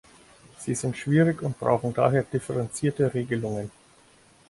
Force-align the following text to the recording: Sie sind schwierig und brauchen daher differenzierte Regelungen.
Sie 0.57 0.73
sind 0.73 0.97
schwierig 0.97 1.43
und 1.43 1.59
brauchen 1.59 1.93
daher 1.93 2.23
differenzierte 2.23 3.13
Regelungen. 3.13 3.69